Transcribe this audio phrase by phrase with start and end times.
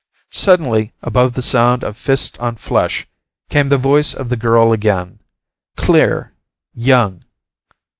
[0.33, 3.05] Suddenly, above the sound of fist on flesh,
[3.51, 5.19] came the voice of the girl again,
[5.77, 6.33] clear,
[6.73, 7.23] young.